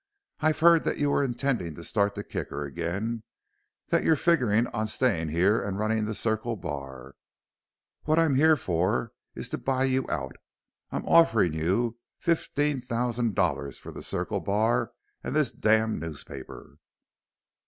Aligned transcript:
I've 0.39 0.61
heard 0.61 0.83
that 0.85 0.97
you're 0.97 1.23
intending 1.23 1.75
to 1.75 1.83
start 1.83 2.15
the 2.15 2.23
Kicker 2.23 2.65
again; 2.65 3.21
that 3.89 4.03
you're 4.03 4.15
figgering 4.15 4.65
on 4.73 4.87
staying 4.87 5.27
here 5.27 5.61
and 5.61 5.77
running 5.77 6.05
the 6.05 6.15
Circle 6.15 6.55
Bar. 6.55 7.13
What 8.05 8.17
I'm 8.17 8.33
here 8.33 8.55
for 8.57 9.11
is 9.35 9.47
to 9.49 9.59
buy 9.59 9.83
you 9.83 10.09
out. 10.09 10.37
I'm 10.89 11.05
offering 11.05 11.53
you 11.53 11.99
fifteen 12.17 12.81
thousand 12.81 13.35
dollars 13.35 13.77
for 13.77 13.91
the 13.91 14.01
Circle 14.01 14.39
Bar 14.39 14.91
and 15.23 15.35
this 15.35 15.51
damn 15.51 15.99
newspaper." 15.99 16.77